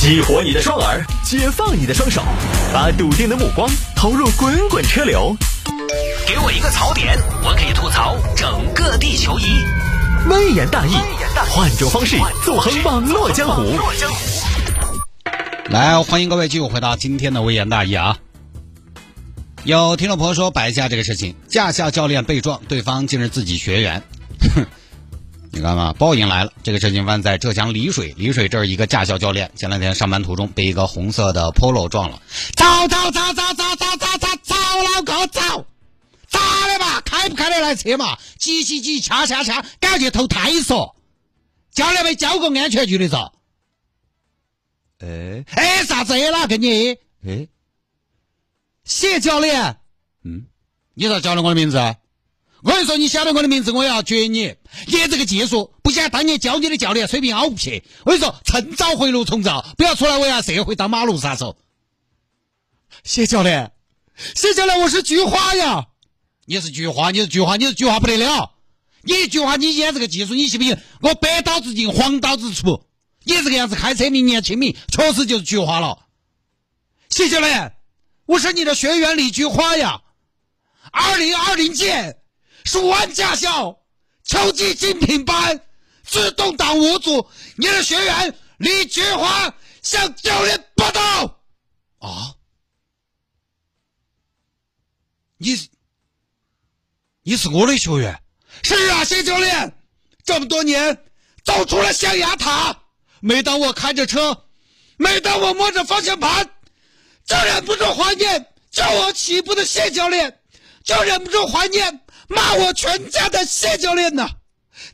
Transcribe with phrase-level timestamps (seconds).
[0.00, 2.22] 激活你的双耳，解放你的双手，
[2.72, 5.36] 把笃定的目光投入滚滚车流。
[6.26, 9.62] 给我一个槽点，我可以吐槽整个地球仪。
[10.30, 10.94] 微言大义，
[11.50, 13.78] 换种方式纵横网络江湖。
[15.66, 18.16] 来，欢迎各位继续回到今天的微言大义啊！
[19.64, 24.02] 有听众朋友说摆架这个事情，驾校教练被撞，对方竟是自己学员。
[24.54, 24.64] 哼，
[25.52, 26.52] 你看嘛，报应来了。
[26.62, 32.22] 这个事情发生在浙江丽水，丽水这儿一个驾校教练，前两天上班途中被一个红色的 Polo 撞了，
[32.54, 34.54] 走走走走走走走走走
[34.84, 35.66] 老哥走，
[36.28, 37.00] 咋的嘛？
[37.00, 38.16] 开不开得来车嘛？
[38.38, 40.94] 挤挤挤，掐掐掐，赶去投胎嗦！
[41.72, 43.32] 教练没交过安全距离嗦。
[44.98, 47.48] 哎哎，啥子哪个你哎，
[48.84, 49.78] 谢教练，
[50.22, 50.46] 嗯，
[50.94, 51.96] 你咋叫了我的名字？
[52.62, 54.54] 我跟你说，你晓得我的名字，我要绝你！
[54.86, 57.82] 你这个技术不像当年教你的教练水平好不撇。
[58.04, 61.56] 我跟你说，趁早回炉重造，不要出来危害社会当马路杀手。
[63.02, 63.72] 谢教练，
[64.34, 65.86] 谢教练，我是菊花呀！
[66.44, 68.52] 你是菊花，你是菊花，你是菊花不得了！
[69.02, 70.76] 你一句话，你演这个技术，你信不信？
[71.00, 72.84] 我白刀子进，黄刀子出。
[73.24, 76.00] 你这个样子开车明年清明，确实就是菊花了。
[77.08, 77.74] 谢教练，
[78.26, 80.02] 我是你的学员李菊花呀。
[80.92, 82.19] 二零二零届
[82.64, 83.78] 蜀安驾校
[84.24, 85.60] 秋季精品班
[86.04, 91.40] 自动挡五组，你的学员李菊花向教练报道。
[91.98, 92.34] 啊？
[95.42, 95.56] 你
[97.22, 98.22] 你是我的学员？
[98.62, 99.74] 是啊，谢教练，
[100.24, 101.04] 这么多年
[101.44, 102.76] 走出了象牙塔。
[103.20, 104.44] 每当我开着车，
[104.98, 106.50] 每当我摸着方向盘，
[107.24, 110.40] 就忍不住怀念教我起步的谢教练，
[110.84, 112.00] 就忍不住怀念
[112.30, 114.30] 骂我全家的谢教练呐。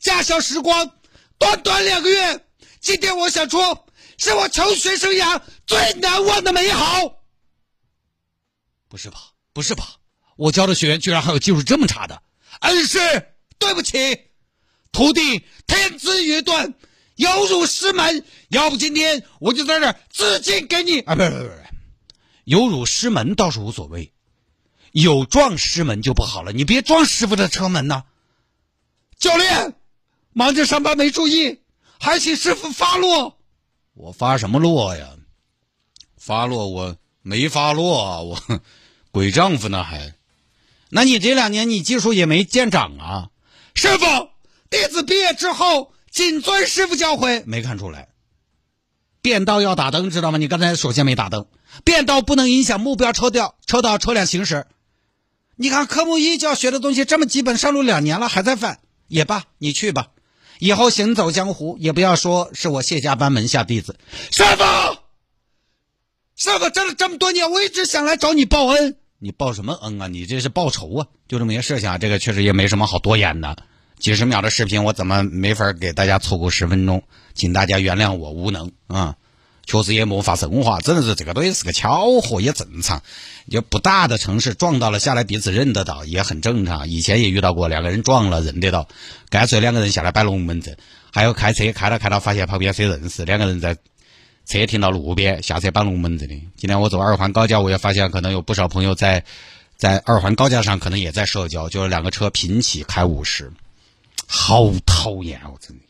[0.00, 0.90] 驾校时光
[1.36, 2.40] 短短两个月，
[2.80, 7.22] 今天我想说，是我求学生涯最难忘的美好。
[8.88, 9.18] 不是吧？
[9.52, 9.96] 不是吧？
[10.36, 12.22] 我教的学员居然还有技术这么差的？
[12.60, 12.98] 恩师，
[13.58, 14.30] 对不起，
[14.92, 16.74] 徒弟天资愚钝。
[17.16, 21.14] 有辱师门，要不今天我就在这儿自尽给你啊！
[21.14, 21.64] 不是不是不是，
[22.42, 24.12] 有辱师门倒是无所谓，
[24.94, 26.52] 有撞师门就不好了。
[26.52, 28.04] 你别撞师傅的车门呐！
[29.18, 29.74] 教练，
[30.32, 31.58] 忙着上班没注意，
[31.98, 33.36] 还请师傅发落。
[33.94, 35.08] 我发什么落呀？
[36.16, 38.20] 发落我没发落啊！
[38.20, 38.40] 我
[39.10, 40.14] 鬼丈夫呢还？
[40.90, 43.30] 那你这两年你技术也没见长啊？
[43.74, 44.04] 师傅，
[44.70, 45.92] 弟子毕业之后。
[46.10, 48.10] 谨遵师傅教诲，没看出来。
[49.20, 50.38] 变道要打灯，知道吗？
[50.38, 51.48] 你刚才首先没打灯。
[51.82, 54.68] 变道不能影响目标车掉车道车辆行驶。
[55.56, 60.08] 你看科目一就要学的东西这么基本，上路两年了还在犯，也罢，你去吧。
[60.58, 63.96] 以后行走江湖，也不要说是我谢家班门下弟子。
[64.30, 64.64] 师傅，
[66.36, 68.96] 师傅，这了这么多年，我一直想来找你报恩。
[69.18, 70.06] 你报什么恩啊？
[70.06, 71.06] 你这是报仇啊？
[71.28, 73.56] 就这么一个事情，这个确实也没什么好多言的。
[73.98, 77.02] 几十秒的视频，我怎么没法给大家凑够十分钟？
[77.34, 79.16] 请大家原谅我无能啊！
[79.66, 83.02] 确实也没法升华，真的是这个东西是个巧合，也正常。
[83.50, 86.88] 就不大的城市撞到了下来，彼此认得到也很正常。
[86.88, 88.88] 以前也遇到过两个人撞了认得到，
[89.28, 90.76] 干脆两个人下来摆龙门阵。
[91.12, 93.76] 还有开车开到开到发现旁边谁认识，两个人在
[94.46, 96.34] 车停到路边下车摆龙门阵的。
[96.56, 99.24] 今天我走二环高架，我也发现可能有不少朋友在
[99.76, 103.52] 在二环高架上可能也在社交，就是两个车平起开五十。
[104.26, 105.84] 好讨厌哦，真的，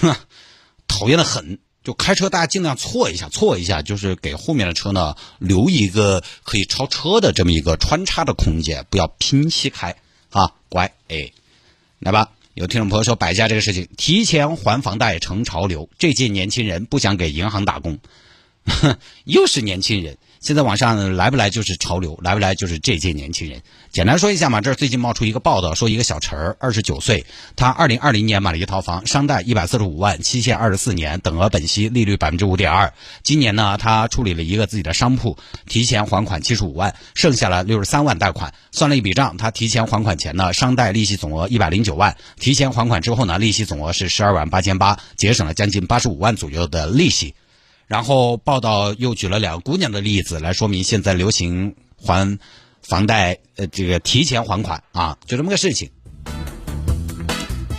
[0.00, 0.16] 哼
[0.86, 1.58] 讨厌的很。
[1.86, 9.94] 就开车，大家尽量错一下，错一下，就是给后面的车呢留一个可以超车的这么一个穿插的空间，不要拼起开
[10.30, 10.54] 啊！
[10.68, 11.30] 乖，哎，
[12.00, 12.32] 来吧。
[12.54, 18.00] 有听众朋友说，摆家这个事情，提前还房贷成潮流，这届年轻人不想给银行打工，
[18.64, 20.18] 哼 又是年轻人。
[20.46, 23.62] 现在网上来不来就是潮流，来不来就是这届年轻人。
[23.90, 27.26] 简单说一下嘛，这最近冒出一个报道，说一个小陈儿，二十九岁，
[27.56, 32.94] 他二零二零年买了一套房，商贷一百四十五万，期限二十四年，等额本息，利率百分之五点二。
[33.24, 38.54] 今年呢，他处理了一个自己的商铺，提前还款七十五万，剩下了六十三万贷款。
[38.70, 47.34] 算了一笔账，他提前还款前呢，商贷利息总额一百零九万，提前还款之后呢，利息总额是十二万八千八，节省了将近八十五万左右的利息。
[47.86, 52.38] 然后报道又举了两个姑娘的例子来说明现在流行还
[52.82, 55.90] 房贷，呃，这个提前还款啊，就这么个事情。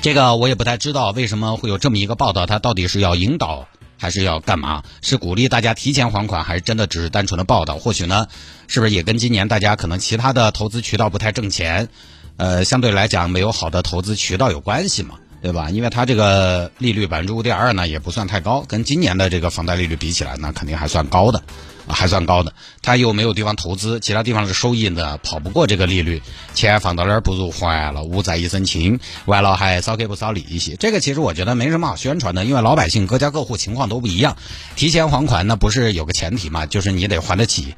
[0.01, 3.67] 这个我也不太知道为什么会有这么一个报道，它到底是要引导
[3.97, 4.83] 还是要干嘛？
[5.01, 7.77] 是鼓励大家提前还款，还是真的只是单纯的报道？
[7.77, 8.27] 或许呢，
[8.67, 11.89] 是不是也跟今年大家可能其他的投资渠道不太挣钱，
[12.37, 15.15] 呃，相对来讲没有好的投资渠道有关系嘛？
[15.47, 15.69] 对吧？
[15.69, 21.41] 因为它这个利率百分之五点二呢，也不算太高，跟今年的这个房贷利率比起来呢，肯定还算高的，
[21.87, 22.51] 还算高的。
[22.81, 26.21] 它又没有地方投资，其他地方的收益呢跑不过这个利率，
[26.53, 30.75] 钱放到那儿不如还了，无债一身轻，完了还少给不少利息。
[30.77, 34.35] 这个其实我觉得没什么好宣传的，因为老百姓各家各户情况都不一样，
[34.75, 37.73] 提前还款那不是有个前提嘛，就是你得还得起。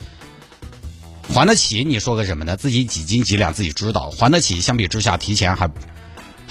[1.32, 2.58] 还得起，你说个什么呢？
[2.58, 4.10] 自己几斤几两自己知道。
[4.10, 5.70] 还得起，相比之下，提前还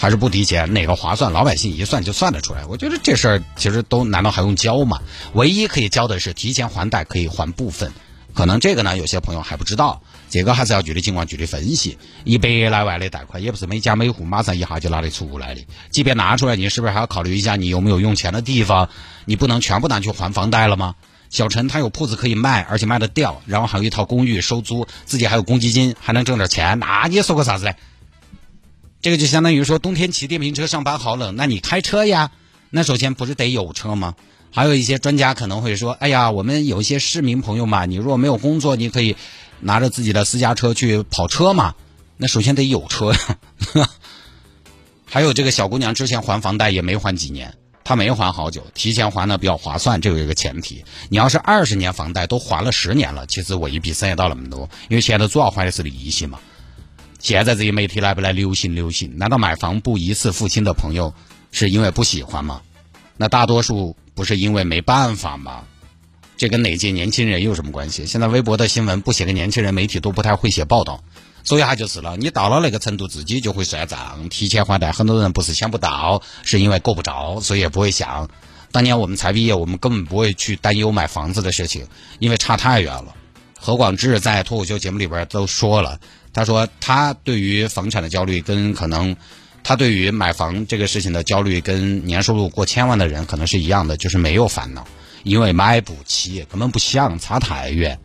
[0.01, 1.33] 还是不提前，哪个划算？
[1.33, 2.65] 老百姓一算就算得出来。
[2.67, 5.01] 我觉得这事儿其实都难道还用交吗？
[5.33, 7.93] 唯一可以交的是提前还贷可以还部分，
[8.33, 10.01] 可能这个呢有些朋友还不知道，
[10.31, 11.99] 这个还是要具体情况具体分析。
[12.23, 18.89] 一百来万的贷款也不是每家每户马上一下就拿得出来的，即便拿出来，你是不是还要考虑一下你有没有用钱的地方？
[19.25, 20.95] 你不能全部拿去还房贷了吗？
[21.29, 27.75] 小陈他有铺子可以卖，而且卖得掉，然后还有一套公寓收租，自己还有公积金，还能挣点钱，那你说个啥子嘞？
[29.01, 32.31] 这个就相当于说冬天骑电瓶车上班好冷，那你开车呀？
[32.71, 34.15] 那首先不是得有车吗？
[34.51, 39.15] 还有一些专家可能会说，哎呀，我们有一些市民朋友嘛，你如果没有工作，你可以
[39.61, 41.75] 拿着自己的私家车去跑车嘛。
[42.17, 43.19] 那首先得有车呀。
[45.07, 47.55] 还有这个小姑娘之前还房贷也没还几年。
[47.85, 50.85] 她没还好久，提前还呢比较划算，这有一个前提。
[51.09, 56.39] 你要是二十年房贷都还了十年了，其实我一笔省也到那么多，因为现在主要还的是利息嘛。
[57.19, 59.17] 现在这些媒体来不来流行流行？
[59.17, 61.15] 难道买房不一次付清的朋友
[61.51, 62.63] 是因为不喜欢吗？
[63.17, 65.65] 那大多数不是因为没办法吗？
[66.37, 68.07] 这跟哪届年轻人有什么关系？
[68.07, 71.03] 现在微博的新闻不写个年轻人，媒体都不太会写报道。
[71.43, 74.93] 所以他就是了，你到了那个程度，自己就会算账，提前还贷。
[74.93, 78.29] 很多人不是想不到，是因为够不着，所以也不会想。
[78.71, 81.87] 当年我们才毕业，我们根本不会去担忧买房子的事情，
[82.19, 83.17] 因为差太远了。
[83.59, 85.99] 何广智在脱口秀节目里边都说了，
[86.39, 89.17] 他说他对于房产的焦虑，跟可能
[89.65, 94.87] 他对于买房这个事情的焦虑，跟年收入过千万的人可能是一样的，就是没有烦恼，
[95.25, 97.99] 因为买不起，根本不想，差太远。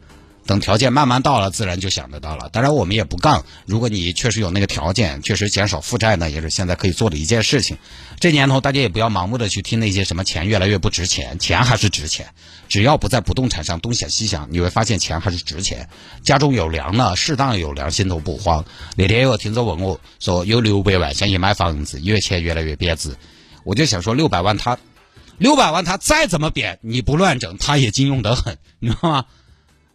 [0.45, 2.49] 等条件慢慢到了，自然就想得到了。
[2.49, 3.45] 当然，我们也不杠。
[3.65, 7.77] 如果你确实有那个条件，确实减少负债呢，也是现在可以做的一件事情。
[8.19, 12.27] 这年头，大家也不要盲目的去听那些什么钱越来越不值钱，钱还是值钱。
[12.67, 15.87] 只要不在不动产上东想西想，你会发现钱还是值钱。
[16.23, 18.65] 家中有粮呢，适当有粮，心头不慌。
[18.95, 23.15] 那天有听众问我说，有六百万想去买房子，因为钱越来越贬值。
[23.63, 24.77] 我就想说，六百万他，
[25.37, 29.25] 六百万他再怎么贬，你不乱整，他也金用得很，你知道吗？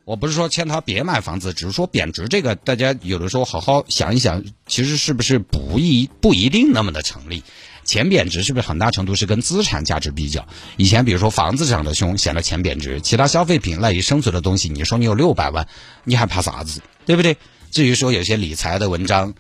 [0.09, 7.43] 我不是说劝他别买房子，只是说贬值这个，大家有的时候好好想一想，其实是不是不一不一定那么的成立？
[7.85, 10.49] 钱贬值是不是很大程度是跟资产价值比较？
[10.79, 15.69] 以前比如说房子涨得凶，显得钱贬值；其他消费品赖以生存的东西，你说你有六百万，
[16.05, 16.81] 你还怕啥子？
[17.05, 17.37] 对不对？
[17.71, 19.35] 至于说有些理财的文章。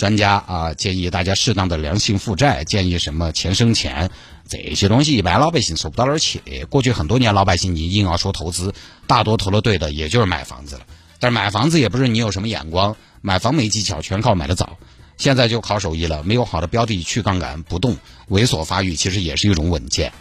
[0.00, 4.10] 专家啊，建议大家适当的良性负债，建议什么钱生钱，
[4.48, 6.40] 这些东西一般老百姓说不到哪儿去。
[6.70, 8.72] 过去很多年，老百姓你硬要说投资，
[9.06, 10.86] 大多投了对的，也就是买房子了。
[11.18, 14.78] 但是买房子也不是你有什么眼光，买房没技巧，全靠买的早。
[15.18, 17.98] 现在就靠手艺了，没有好的标的去杠杆不动，
[18.30, 20.14] 猥琐发育，其实也是一种稳健。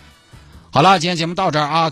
[0.72, 1.90] 好了，今天节目到这儿啊。